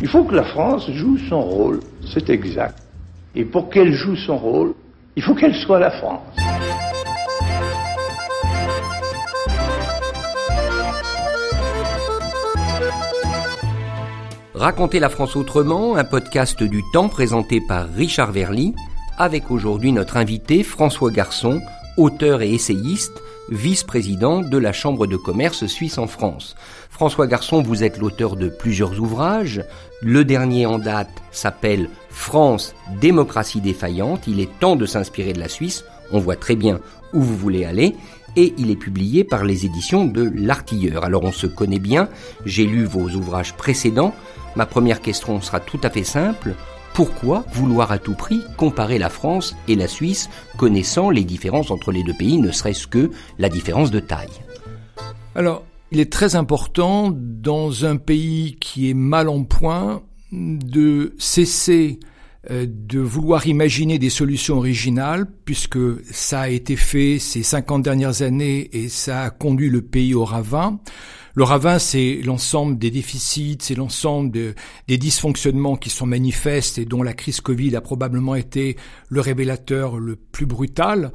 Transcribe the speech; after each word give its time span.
Il 0.00 0.06
faut 0.06 0.22
que 0.22 0.34
la 0.34 0.44
France 0.44 0.88
joue 0.92 1.18
son 1.28 1.40
rôle, 1.40 1.80
c'est 2.12 2.30
exact. 2.30 2.78
Et 3.34 3.44
pour 3.44 3.68
qu'elle 3.68 3.92
joue 3.92 4.14
son 4.14 4.36
rôle, 4.38 4.74
il 5.16 5.22
faut 5.24 5.34
qu'elle 5.34 5.56
soit 5.56 5.80
la 5.80 5.90
France. 5.90 6.36
Raconter 14.54 15.00
la 15.00 15.08
France 15.08 15.34
autrement, 15.34 15.96
un 15.96 16.04
podcast 16.04 16.62
du 16.62 16.82
temps 16.92 17.08
présenté 17.08 17.60
par 17.60 17.88
Richard 17.88 18.30
Verly, 18.30 18.74
avec 19.18 19.50
aujourd'hui 19.50 19.90
notre 19.90 20.16
invité 20.16 20.62
François 20.62 21.10
Garçon, 21.10 21.60
auteur 21.98 22.40
et 22.42 22.54
essayiste, 22.54 23.22
vice-président 23.50 24.40
de 24.40 24.56
la 24.56 24.72
Chambre 24.72 25.06
de 25.06 25.16
commerce 25.16 25.66
suisse 25.66 25.98
en 25.98 26.06
France. 26.06 26.54
François 26.90 27.26
Garçon, 27.26 27.62
vous 27.62 27.84
êtes 27.84 27.98
l'auteur 27.98 28.36
de 28.36 28.48
plusieurs 28.48 29.00
ouvrages. 29.00 29.62
Le 30.00 30.24
dernier 30.24 30.66
en 30.66 30.78
date 30.78 31.10
s'appelle 31.30 31.90
France, 32.08 32.74
démocratie 33.00 33.60
défaillante. 33.60 34.26
Il 34.26 34.40
est 34.40 34.58
temps 34.60 34.76
de 34.76 34.86
s'inspirer 34.86 35.32
de 35.32 35.40
la 35.40 35.48
Suisse. 35.48 35.84
On 36.12 36.18
voit 36.18 36.36
très 36.36 36.56
bien 36.56 36.80
où 37.12 37.20
vous 37.20 37.36
voulez 37.36 37.64
aller. 37.64 37.96
Et 38.36 38.54
il 38.58 38.70
est 38.70 38.76
publié 38.76 39.24
par 39.24 39.44
les 39.44 39.66
éditions 39.66 40.04
de 40.04 40.30
L'Artilleur. 40.34 41.04
Alors 41.04 41.24
on 41.24 41.32
se 41.32 41.46
connaît 41.46 41.78
bien. 41.78 42.08
J'ai 42.44 42.64
lu 42.64 42.84
vos 42.84 43.08
ouvrages 43.10 43.54
précédents. 43.54 44.14
Ma 44.54 44.66
première 44.66 45.00
question 45.00 45.40
sera 45.40 45.60
tout 45.60 45.80
à 45.82 45.90
fait 45.90 46.04
simple. 46.04 46.54
Pourquoi 46.98 47.44
vouloir 47.52 47.92
à 47.92 48.00
tout 48.00 48.14
prix 48.14 48.40
comparer 48.56 48.98
la 48.98 49.08
France 49.08 49.54
et 49.68 49.76
la 49.76 49.86
Suisse, 49.86 50.28
connaissant 50.56 51.10
les 51.10 51.22
différences 51.22 51.70
entre 51.70 51.92
les 51.92 52.02
deux 52.02 52.12
pays, 52.12 52.38
ne 52.38 52.50
serait-ce 52.50 52.88
que 52.88 53.12
la 53.38 53.48
différence 53.48 53.92
de 53.92 54.00
taille? 54.00 54.26
Alors, 55.36 55.62
il 55.92 56.00
est 56.00 56.12
très 56.12 56.34
important, 56.34 57.12
dans 57.14 57.84
un 57.84 57.98
pays 57.98 58.56
qui 58.58 58.90
est 58.90 58.94
mal 58.94 59.28
en 59.28 59.44
point, 59.44 60.02
de 60.32 61.14
cesser 61.18 62.00
euh, 62.50 62.66
de 62.68 62.98
vouloir 62.98 63.46
imaginer 63.46 64.00
des 64.00 64.10
solutions 64.10 64.56
originales, 64.56 65.26
puisque 65.44 65.78
ça 66.10 66.40
a 66.40 66.48
été 66.48 66.74
fait 66.74 67.20
ces 67.20 67.44
50 67.44 67.80
dernières 67.82 68.22
années 68.22 68.70
et 68.72 68.88
ça 68.88 69.22
a 69.22 69.30
conduit 69.30 69.70
le 69.70 69.82
pays 69.82 70.14
au 70.14 70.24
ravin. 70.24 70.80
Le 71.38 71.44
ravin, 71.44 71.78
c'est 71.78 72.20
l'ensemble 72.24 72.78
des 72.78 72.90
déficits, 72.90 73.58
c'est 73.60 73.76
l'ensemble 73.76 74.32
des 74.32 74.98
dysfonctionnements 74.98 75.76
qui 75.76 75.88
sont 75.88 76.04
manifestes 76.04 76.78
et 76.78 76.84
dont 76.84 77.04
la 77.04 77.12
crise 77.12 77.40
Covid 77.40 77.76
a 77.76 77.80
probablement 77.80 78.34
été 78.34 78.76
le 79.08 79.20
révélateur 79.20 80.00
le 80.00 80.16
plus 80.16 80.46
brutal. 80.46 81.12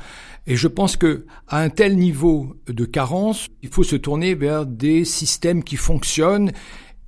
Et 0.47 0.55
je 0.55 0.69
pense 0.69 0.95
que 0.95 1.25
à 1.49 1.59
un 1.59 1.67
tel 1.67 1.97
niveau 1.97 2.55
de 2.67 2.85
carence, 2.85 3.49
il 3.63 3.67
faut 3.67 3.83
se 3.83 3.97
tourner 3.97 4.33
vers 4.33 4.65
des 4.65 5.03
systèmes 5.03 5.61
qui 5.61 5.75
fonctionnent 5.75 6.53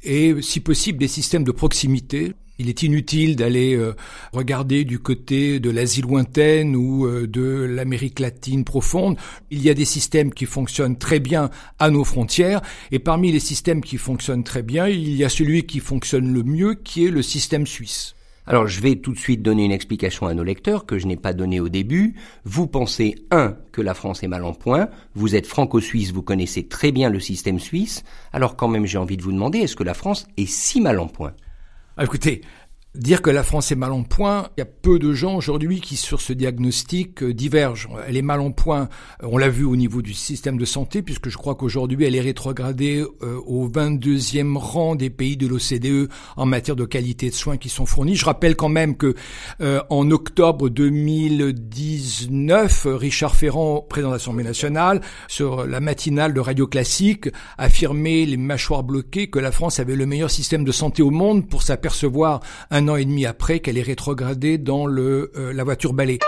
et 0.03 0.35
si 0.41 0.59
possible 0.59 0.99
des 0.99 1.07
systèmes 1.07 1.45
de 1.45 1.53
proximité. 1.53 2.33
Il 2.57 2.69
est 2.69 2.83
inutile 2.83 3.35
d'aller 3.35 3.75
euh, 3.75 3.95
regarder 4.31 4.85
du 4.85 4.99
côté 4.99 5.59
de 5.59 5.69
l'Asie 5.69 6.01
lointaine 6.01 6.75
ou 6.75 7.05
euh, 7.05 7.27
de 7.27 7.41
l'Amérique 7.41 8.19
latine 8.19 8.63
profonde. 8.63 9.17
Il 9.51 9.61
y 9.61 9.69
a 9.69 9.73
des 9.73 9.85
systèmes 9.85 10.33
qui 10.33 10.45
fonctionnent 10.45 10.97
très 10.97 11.19
bien 11.19 11.49
à 11.79 11.89
nos 11.89 12.03
frontières 12.03 12.61
et 12.91 12.99
parmi 12.99 13.31
les 13.31 13.39
systèmes 13.39 13.81
qui 13.81 13.97
fonctionnent 13.97 14.43
très 14.43 14.63
bien, 14.63 14.87
il 14.87 15.15
y 15.15 15.23
a 15.23 15.29
celui 15.29 15.63
qui 15.63 15.79
fonctionne 15.79 16.33
le 16.33 16.43
mieux 16.43 16.75
qui 16.75 17.05
est 17.05 17.11
le 17.11 17.21
système 17.21 17.67
suisse. 17.67 18.15
Alors 18.47 18.67
je 18.67 18.79
vais 18.79 18.95
tout 18.97 19.11
de 19.11 19.17
suite 19.17 19.41
donner 19.41 19.65
une 19.65 19.71
explication 19.71 20.27
à 20.27 20.33
nos 20.33 20.43
lecteurs 20.43 20.85
que 20.85 20.99
je 20.99 21.07
n'ai 21.07 21.15
pas 21.15 21.33
donnée 21.33 21.59
au 21.59 21.67
début. 21.67 22.15
Vous 22.43 22.67
pensez, 22.67 23.15
un, 23.31 23.57
que 23.71 23.81
la 23.81 23.95
France 23.95 24.23
est 24.23 24.27
mal 24.27 24.43
en 24.43 24.53
point, 24.53 24.87
vous 25.15 25.35
êtes 25.35 25.47
franco-suisse, 25.47 26.11
vous 26.11 26.21
connaissez 26.21 26.67
très 26.67 26.91
bien 26.91 27.09
le 27.09 27.19
système 27.19 27.59
suisse, 27.59 28.03
alors 28.31 28.55
quand 28.55 28.67
même 28.67 28.85
j'ai 28.85 28.99
envie 28.99 29.17
de 29.17 29.23
vous 29.23 29.31
demander, 29.31 29.59
est-ce 29.59 29.75
que 29.75 29.83
la 29.83 29.95
France 29.95 30.27
est 30.37 30.49
si 30.49 30.79
mal 30.79 30.99
en 30.99 31.07
point? 31.07 31.33
Écoutez, 32.03 32.41
Dire 32.97 33.21
que 33.21 33.29
la 33.29 33.43
France 33.43 33.73
est 33.73 33.75
mal 33.75 33.91
en 33.91 34.03
point, 34.03 34.47
il 34.55 34.61
y 34.61 34.63
a 34.63 34.65
peu 34.65 34.99
de 34.99 35.11
gens 35.11 35.35
aujourd'hui 35.35 35.81
qui 35.81 35.97
sur 35.97 36.21
ce 36.21 36.31
diagnostic 36.31 37.23
euh, 37.23 37.33
divergent. 37.33 37.89
Elle 38.07 38.15
est 38.15 38.21
mal 38.21 38.39
en 38.39 38.51
point, 38.51 38.87
euh, 39.21 39.27
on 39.29 39.37
l'a 39.37 39.49
vu 39.49 39.65
au 39.65 39.75
niveau 39.75 40.01
du 40.01 40.13
système 40.13 40.57
de 40.57 40.63
santé, 40.63 41.01
puisque 41.01 41.27
je 41.27 41.37
crois 41.37 41.55
qu'aujourd'hui 41.55 42.05
elle 42.05 42.15
est 42.15 42.21
rétrogradée 42.21 43.03
euh, 43.21 43.41
au 43.45 43.67
22e 43.67 44.55
rang 44.55 44.95
des 44.95 45.09
pays 45.09 45.35
de 45.35 45.45
l'OCDE 45.45 46.09
en 46.37 46.45
matière 46.45 46.77
de 46.77 46.85
qualité 46.85 47.29
de 47.29 47.35
soins 47.35 47.57
qui 47.57 47.67
sont 47.67 47.85
fournis. 47.85 48.15
Je 48.15 48.23
rappelle 48.23 48.55
quand 48.55 48.69
même 48.69 48.95
que 48.95 49.13
en 49.89 50.11
octobre 50.11 50.69
2019, 50.69 52.87
Richard 52.91 53.35
Ferrand, 53.35 53.81
président 53.81 54.09
de 54.09 54.15
l'Assemblée 54.15 54.43
nationale, 54.43 55.01
sur 55.27 55.65
la 55.65 55.79
matinale 55.79 56.33
de 56.33 56.39
Radio 56.39 56.67
Classique, 56.67 57.29
affirmait 57.57 58.25
les 58.25 58.37
mâchoires 58.37 58.83
bloquées 58.83 59.27
que 59.27 59.39
la 59.39 59.51
France 59.51 59.79
avait 59.79 59.95
le 59.95 60.05
meilleur 60.05 60.31
système 60.31 60.63
de 60.63 60.71
santé 60.71 61.01
au 61.01 61.11
monde 61.11 61.47
pour 61.47 61.63
s'apercevoir 61.63 62.41
un 62.71 62.84
un 62.85 62.89
an 62.89 62.95
et 62.97 63.05
demi 63.05 63.25
après 63.25 63.61
qu'elle 63.61 63.79
est 63.79 63.81
rétrogradée 63.81 64.59
dans 64.59 64.85
le, 64.85 65.31
euh, 65.35 65.53
la 65.53 65.63
voiture 65.63 65.93
balai. 65.93 66.19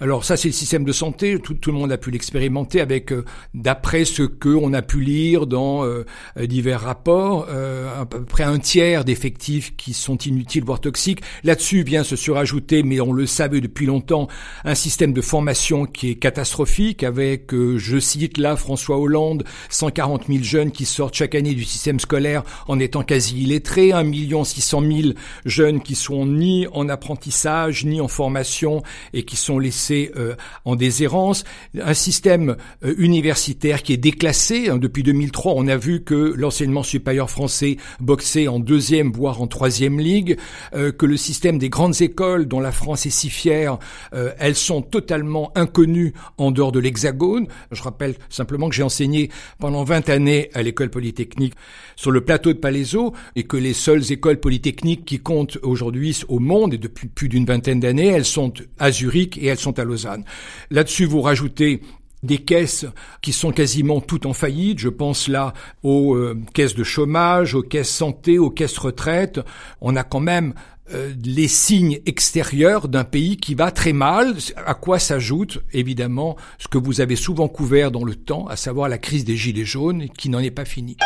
Alors 0.00 0.24
ça, 0.24 0.36
c'est 0.36 0.48
le 0.48 0.54
système 0.54 0.84
de 0.84 0.92
santé. 0.92 1.40
Tout, 1.40 1.56
le 1.66 1.72
monde 1.72 1.90
a 1.90 1.98
pu 1.98 2.12
l'expérimenter 2.12 2.80
avec, 2.80 3.12
euh, 3.12 3.24
d'après 3.52 4.04
ce 4.04 4.22
que 4.22 4.48
on 4.48 4.72
a 4.72 4.80
pu 4.80 5.00
lire 5.00 5.48
dans 5.48 5.84
euh, 5.84 6.04
divers 6.40 6.82
rapports, 6.82 7.46
euh, 7.50 8.00
à 8.00 8.06
peu 8.06 8.22
près 8.22 8.44
un 8.44 8.60
tiers 8.60 9.04
d'effectifs 9.04 9.74
qui 9.76 9.94
sont 9.94 10.16
inutiles 10.18 10.62
voire 10.62 10.80
toxiques. 10.80 11.22
Là-dessus 11.42 11.82
vient 11.82 12.04
se 12.04 12.14
surajouter, 12.14 12.84
mais 12.84 13.00
on 13.00 13.12
le 13.12 13.26
savait 13.26 13.60
depuis 13.60 13.86
longtemps, 13.86 14.28
un 14.64 14.76
système 14.76 15.12
de 15.12 15.20
formation 15.20 15.84
qui 15.84 16.10
est 16.10 16.14
catastrophique, 16.14 17.02
avec, 17.02 17.52
je 17.52 17.98
cite 17.98 18.38
là 18.38 18.54
François 18.54 18.98
Hollande, 18.98 19.44
140 19.68 20.26
000 20.28 20.44
jeunes 20.44 20.70
qui 20.70 20.84
sortent 20.84 21.14
chaque 21.14 21.34
année 21.34 21.54
du 21.54 21.64
système 21.64 21.98
scolaire 21.98 22.44
en 22.68 22.78
étant 22.78 23.02
quasi 23.02 23.42
illettrés, 23.42 23.92
1 23.92 24.04
million 24.04 24.44
600 24.44 24.80
000 24.80 25.08
jeunes 25.44 25.80
qui 25.82 25.96
sont 25.96 26.24
ni 26.24 26.68
en 26.72 26.88
apprentissage 26.88 27.84
ni 27.84 28.00
en 28.00 28.08
formation 28.08 28.82
et 29.12 29.24
qui 29.24 29.36
sont 29.36 29.58
laissés 29.58 29.87
euh, 29.90 30.34
en 30.64 30.76
déshérence, 30.76 31.44
un 31.80 31.94
système 31.94 32.56
euh, 32.84 32.94
universitaire 32.98 33.82
qui 33.82 33.92
est 33.92 33.98
déclassé. 33.98 34.68
Hein. 34.68 34.78
depuis 34.78 35.02
2003, 35.02 35.54
on 35.56 35.66
a 35.68 35.76
vu 35.76 36.02
que 36.02 36.34
l'enseignement 36.36 36.82
supérieur 36.82 37.30
français 37.30 37.76
boxait 38.00 38.48
en 38.48 38.58
deuxième, 38.58 39.12
voire 39.12 39.40
en 39.40 39.46
troisième 39.46 40.00
ligue, 40.00 40.38
euh, 40.74 40.92
que 40.92 41.06
le 41.06 41.16
système 41.16 41.58
des 41.58 41.68
grandes 41.68 42.00
écoles 42.00 42.46
dont 42.46 42.60
la 42.60 42.72
France 42.72 43.06
est 43.06 43.10
si 43.10 43.30
fière, 43.30 43.78
elles 44.12 44.54
sont 44.54 44.82
totalement 44.82 45.52
inconnues 45.54 46.12
en 46.36 46.50
dehors 46.50 46.72
de 46.72 46.78
l'Hexagone. 46.78 47.46
Je 47.72 47.82
rappelle 47.82 48.14
simplement 48.28 48.68
que 48.68 48.74
j'ai 48.74 48.82
enseigné 48.82 49.30
pendant 49.58 49.84
20 49.84 50.08
années 50.08 50.50
à 50.54 50.62
l'école 50.62 50.90
polytechnique 50.90 51.54
sur 51.96 52.10
le 52.10 52.20
plateau 52.20 52.52
de 52.52 52.58
Palaiso 52.58 53.12
et 53.36 53.44
que 53.44 53.56
les 53.56 53.72
seules 53.72 54.12
écoles 54.12 54.40
polytechniques 54.40 55.04
qui 55.04 55.18
comptent 55.18 55.58
aujourd'hui 55.62 56.22
au 56.28 56.38
monde 56.38 56.74
et 56.74 56.78
depuis 56.78 57.08
plus 57.08 57.28
d'une 57.28 57.44
vingtaine 57.44 57.80
d'années, 57.80 58.06
elles 58.06 58.24
sont 58.24 58.52
à 58.78 58.90
Zurich 58.90 59.38
et 59.38 59.46
elles 59.46 59.58
sont 59.58 59.77
à 59.78 59.84
Lausanne. 59.84 60.24
Là-dessus, 60.70 61.04
vous 61.04 61.20
rajoutez 61.20 61.82
des 62.22 62.38
caisses 62.38 62.86
qui 63.22 63.32
sont 63.32 63.52
quasiment 63.52 64.00
toutes 64.00 64.26
en 64.26 64.32
faillite. 64.32 64.78
Je 64.78 64.88
pense 64.88 65.28
là 65.28 65.54
aux 65.82 66.14
euh, 66.14 66.36
caisses 66.52 66.74
de 66.74 66.84
chômage, 66.84 67.54
aux 67.54 67.62
caisses 67.62 67.90
santé, 67.90 68.38
aux 68.38 68.50
caisses 68.50 68.78
retraite. 68.78 69.40
On 69.80 69.96
a 69.96 70.02
quand 70.02 70.20
même 70.20 70.54
euh, 70.92 71.12
les 71.24 71.48
signes 71.48 72.00
extérieurs 72.06 72.88
d'un 72.88 73.04
pays 73.04 73.36
qui 73.36 73.54
va 73.54 73.70
très 73.70 73.92
mal, 73.92 74.34
à 74.64 74.74
quoi 74.74 74.98
s'ajoute 74.98 75.60
évidemment 75.72 76.36
ce 76.58 76.66
que 76.66 76.78
vous 76.78 77.00
avez 77.00 77.16
souvent 77.16 77.48
couvert 77.48 77.90
dans 77.90 78.04
le 78.04 78.14
temps, 78.14 78.46
à 78.46 78.56
savoir 78.56 78.88
la 78.88 78.98
crise 78.98 79.24
des 79.24 79.36
gilets 79.36 79.64
jaunes 79.64 80.08
qui 80.08 80.30
n'en 80.30 80.38
est 80.38 80.50
pas 80.50 80.64
finie 80.64 80.96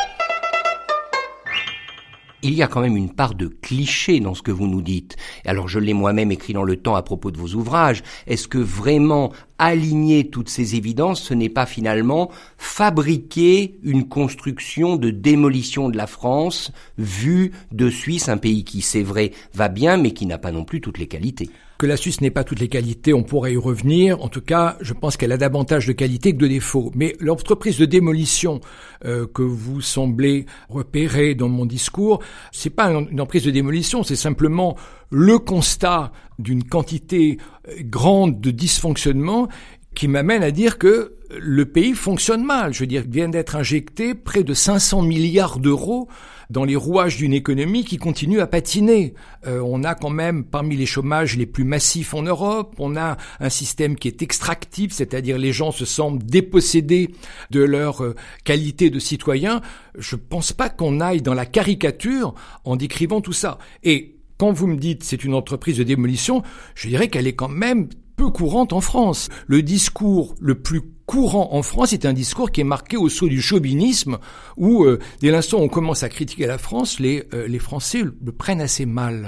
il 2.42 2.54
y 2.54 2.62
a 2.62 2.66
quand 2.66 2.80
même 2.80 2.96
une 2.96 3.12
part 3.12 3.34
de 3.34 3.46
cliché 3.46 4.20
dans 4.20 4.34
ce 4.34 4.42
que 4.42 4.50
vous 4.50 4.66
nous 4.66 4.82
dites. 4.82 5.16
Alors 5.44 5.68
je 5.68 5.78
l'ai 5.78 5.94
moi-même 5.94 6.32
écrit 6.32 6.52
dans 6.52 6.64
le 6.64 6.76
temps 6.76 6.96
à 6.96 7.02
propos 7.02 7.30
de 7.30 7.38
vos 7.38 7.54
ouvrages. 7.54 8.02
Est-ce 8.26 8.48
que 8.48 8.58
vraiment 8.58 9.32
aligner 9.58 10.28
toutes 10.28 10.48
ces 10.48 10.74
évidences, 10.74 11.22
ce 11.22 11.34
n'est 11.34 11.48
pas 11.48 11.66
finalement 11.66 12.30
fabriquer 12.58 13.78
une 13.82 14.08
construction 14.08 14.96
de 14.96 15.10
démolition 15.10 15.88
de 15.88 15.96
la 15.96 16.08
France 16.08 16.72
vue 16.98 17.52
de 17.70 17.88
Suisse, 17.88 18.28
un 18.28 18.38
pays 18.38 18.64
qui, 18.64 18.82
c'est 18.82 19.02
vrai, 19.02 19.30
va 19.54 19.68
bien, 19.68 19.96
mais 19.96 20.12
qui 20.12 20.26
n'a 20.26 20.38
pas 20.38 20.50
non 20.50 20.64
plus 20.64 20.80
toutes 20.80 20.98
les 20.98 21.06
qualités? 21.06 21.50
Que 21.82 21.86
la 21.88 21.96
Suisse 21.96 22.20
n'ait 22.20 22.30
pas 22.30 22.44
toutes 22.44 22.60
les 22.60 22.68
qualités, 22.68 23.12
on 23.12 23.24
pourrait 23.24 23.54
y 23.54 23.56
revenir. 23.56 24.22
En 24.22 24.28
tout 24.28 24.40
cas, 24.40 24.76
je 24.82 24.92
pense 24.92 25.16
qu'elle 25.16 25.32
a 25.32 25.36
davantage 25.36 25.84
de 25.88 25.92
qualités 25.92 26.32
que 26.32 26.38
de 26.38 26.46
défauts. 26.46 26.92
Mais 26.94 27.16
l'entreprise 27.18 27.76
de 27.76 27.86
démolition 27.86 28.60
euh, 29.04 29.26
que 29.26 29.42
vous 29.42 29.80
semblez 29.80 30.46
repérer 30.68 31.34
dans 31.34 31.48
mon 31.48 31.66
discours, 31.66 32.20
c'est 32.52 32.70
pas 32.70 32.92
une 32.92 33.20
entreprise 33.20 33.42
de 33.42 33.50
démolition, 33.50 34.04
c'est 34.04 34.14
simplement 34.14 34.76
le 35.10 35.40
constat 35.40 36.12
d'une 36.38 36.62
quantité 36.62 37.38
euh, 37.66 37.72
grande 37.80 38.40
de 38.40 38.52
dysfonctionnement 38.52 39.48
qui 39.94 40.08
m'amène 40.08 40.42
à 40.42 40.50
dire 40.50 40.78
que 40.78 41.16
le 41.30 41.64
pays 41.64 41.94
fonctionne 41.94 42.44
mal. 42.44 42.74
Je 42.74 42.80
veux 42.80 42.86
dire, 42.86 43.04
vient 43.06 43.28
d'être 43.28 43.56
injecté 43.56 44.14
près 44.14 44.42
de 44.44 44.54
500 44.54 45.02
milliards 45.02 45.58
d'euros 45.58 46.08
dans 46.50 46.64
les 46.64 46.76
rouages 46.76 47.16
d'une 47.16 47.32
économie 47.32 47.84
qui 47.84 47.96
continue 47.96 48.40
à 48.40 48.46
patiner. 48.46 49.14
Euh, 49.46 49.60
on 49.64 49.84
a 49.84 49.94
quand 49.94 50.10
même 50.10 50.44
parmi 50.44 50.76
les 50.76 50.84
chômages 50.84 51.36
les 51.36 51.46
plus 51.46 51.64
massifs 51.64 52.12
en 52.12 52.22
Europe, 52.22 52.74
on 52.78 52.94
a 52.94 53.16
un 53.40 53.48
système 53.48 53.96
qui 53.96 54.06
est 54.08 54.20
extractif, 54.20 54.92
c'est-à-dire 54.92 55.38
les 55.38 55.52
gens 55.52 55.72
se 55.72 55.86
sentent 55.86 56.22
dépossédés 56.22 57.10
de 57.50 57.62
leur 57.62 58.04
euh, 58.04 58.14
qualité 58.44 58.90
de 58.90 58.98
citoyen. 58.98 59.62
Je 59.98 60.14
pense 60.14 60.52
pas 60.52 60.68
qu'on 60.68 61.00
aille 61.00 61.22
dans 61.22 61.34
la 61.34 61.46
caricature 61.46 62.34
en 62.64 62.76
décrivant 62.76 63.22
tout 63.22 63.32
ça. 63.32 63.58
Et 63.82 64.16
quand 64.36 64.52
vous 64.52 64.66
me 64.66 64.76
dites 64.76 65.04
c'est 65.04 65.24
une 65.24 65.34
entreprise 65.34 65.78
de 65.78 65.84
démolition, 65.84 66.42
je 66.74 66.88
dirais 66.88 67.08
qu'elle 67.08 67.26
est 67.26 67.34
quand 67.34 67.48
même 67.48 67.88
peu 68.22 68.30
courante 68.30 68.72
en 68.72 68.80
France. 68.80 69.30
Le 69.48 69.62
discours 69.62 70.36
le 70.38 70.54
plus 70.54 70.80
courant 71.06 71.48
en 71.50 71.62
France 71.62 71.92
est 71.92 72.06
un 72.06 72.12
discours 72.12 72.52
qui 72.52 72.60
est 72.60 72.64
marqué 72.64 72.96
au 72.96 73.08
saut 73.08 73.26
du 73.26 73.42
chauvinisme, 73.42 74.18
où 74.56 74.84
euh, 74.84 75.00
dès 75.20 75.32
l'instant 75.32 75.58
où 75.58 75.62
on 75.62 75.68
commence 75.68 76.04
à 76.04 76.08
critiquer 76.08 76.46
la 76.46 76.56
France, 76.56 77.00
les, 77.00 77.24
euh, 77.34 77.48
les 77.48 77.58
Français 77.58 78.04
le 78.04 78.30
prennent 78.30 78.60
assez 78.60 78.86
mal. 78.86 79.26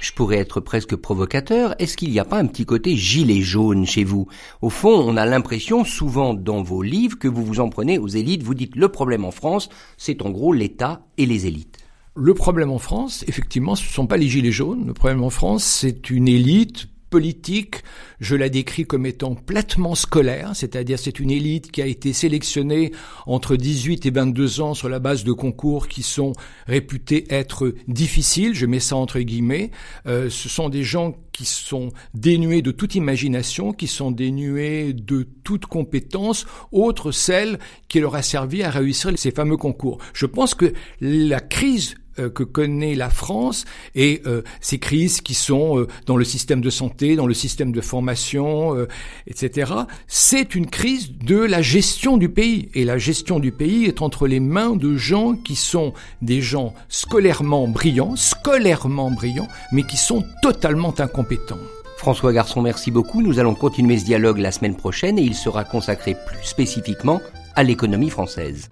Je 0.00 0.12
pourrais 0.12 0.38
être 0.38 0.58
presque 0.58 0.96
provocateur, 0.96 1.76
est-ce 1.78 1.96
qu'il 1.96 2.10
n'y 2.10 2.18
a 2.18 2.24
pas 2.24 2.38
un 2.38 2.46
petit 2.46 2.66
côté 2.66 2.96
gilet 2.96 3.42
jaune 3.42 3.86
chez 3.86 4.02
vous? 4.02 4.26
Au 4.60 4.70
fond, 4.70 5.04
on 5.08 5.16
a 5.16 5.24
l'impression 5.24 5.84
souvent 5.84 6.34
dans 6.34 6.64
vos 6.64 6.82
livres 6.82 7.16
que 7.16 7.28
vous 7.28 7.44
vous 7.44 7.60
en 7.60 7.68
prenez 7.68 7.96
aux 7.96 8.08
élites, 8.08 8.42
vous 8.42 8.54
dites 8.54 8.74
le 8.74 8.88
problème 8.88 9.24
en 9.24 9.30
France, 9.30 9.68
c'est 9.98 10.20
en 10.22 10.30
gros 10.30 10.52
l'État 10.52 11.06
et 11.16 11.26
les 11.26 11.46
élites. 11.46 11.81
Le 12.14 12.34
problème 12.34 12.70
en 12.70 12.78
France, 12.78 13.24
effectivement, 13.26 13.74
ce 13.74 13.84
ne 13.84 13.92
sont 13.92 14.06
pas 14.06 14.18
les 14.18 14.28
gilets 14.28 14.52
jaunes. 14.52 14.86
Le 14.86 14.92
problème 14.92 15.22
en 15.22 15.30
France, 15.30 15.64
c'est 15.64 16.10
une 16.10 16.28
élite 16.28 16.88
politique, 17.12 17.82
je 18.20 18.34
la 18.36 18.48
décris 18.48 18.86
comme 18.86 19.04
étant 19.04 19.34
platement 19.34 19.94
scolaire, 19.94 20.52
c'est-à-dire 20.54 20.98
c'est 20.98 21.20
une 21.20 21.30
élite 21.30 21.70
qui 21.70 21.82
a 21.82 21.86
été 21.86 22.14
sélectionnée 22.14 22.92
entre 23.26 23.56
18 23.56 24.06
et 24.06 24.10
22 24.10 24.62
ans 24.62 24.72
sur 24.72 24.88
la 24.88 24.98
base 24.98 25.22
de 25.22 25.32
concours 25.32 25.88
qui 25.88 26.02
sont 26.02 26.32
réputés 26.66 27.26
être 27.28 27.74
difficiles, 27.86 28.54
je 28.54 28.64
mets 28.64 28.80
ça 28.80 28.96
entre 28.96 29.20
guillemets. 29.20 29.70
Euh, 30.06 30.30
ce 30.30 30.48
sont 30.48 30.70
des 30.70 30.84
gens 30.84 31.14
qui 31.32 31.44
sont 31.44 31.90
dénués 32.14 32.62
de 32.62 32.70
toute 32.70 32.94
imagination, 32.94 33.74
qui 33.74 33.88
sont 33.88 34.10
dénués 34.10 34.94
de 34.94 35.28
toute 35.44 35.66
compétence, 35.66 36.46
autre 36.72 37.12
celle 37.12 37.58
qui 37.88 38.00
leur 38.00 38.14
a 38.14 38.22
servi 38.22 38.62
à 38.62 38.70
réussir 38.70 39.12
ces 39.16 39.32
fameux 39.32 39.58
concours. 39.58 39.98
Je 40.14 40.24
pense 40.24 40.54
que 40.54 40.72
la 41.00 41.40
crise 41.40 41.94
que 42.16 42.42
connaît 42.42 42.94
la 42.94 43.10
France 43.10 43.64
et 43.94 44.22
euh, 44.26 44.42
ces 44.60 44.78
crises 44.78 45.20
qui 45.20 45.34
sont 45.34 45.78
euh, 45.78 45.88
dans 46.06 46.16
le 46.16 46.24
système 46.24 46.60
de 46.60 46.70
santé, 46.70 47.16
dans 47.16 47.26
le 47.26 47.34
système 47.34 47.72
de 47.72 47.80
formation, 47.80 48.86
etc. 49.26 49.72
C'est 50.06 50.54
une 50.54 50.66
crise 50.66 51.12
de 51.18 51.36
la 51.36 51.62
gestion 51.62 52.16
du 52.16 52.28
pays 52.28 52.68
et 52.74 52.84
la 52.84 52.98
gestion 52.98 53.38
du 53.38 53.52
pays 53.52 53.84
est 53.84 54.02
entre 54.02 54.26
les 54.26 54.40
mains 54.40 54.76
de 54.76 54.96
gens 54.96 55.34
qui 55.34 55.56
sont 55.56 55.92
des 56.20 56.40
gens 56.40 56.74
scolairement 56.88 57.68
brillants, 57.68 58.16
scolairement 58.16 59.10
brillants, 59.10 59.48
mais 59.72 59.82
qui 59.82 59.96
sont 59.96 60.24
totalement 60.42 60.94
incompétents. 60.98 61.58
François 62.02 62.32
Garçon, 62.32 62.62
merci 62.62 62.90
beaucoup. 62.90 63.22
Nous 63.22 63.38
allons 63.38 63.54
continuer 63.54 63.96
ce 63.96 64.04
dialogue 64.04 64.38
la 64.38 64.50
semaine 64.50 64.74
prochaine 64.74 65.18
et 65.18 65.22
il 65.22 65.34
sera 65.34 65.64
consacré 65.64 66.16
plus 66.26 66.42
spécifiquement 66.42 67.20
à 67.54 67.62
l'économie 67.62 68.10
française. 68.10 68.68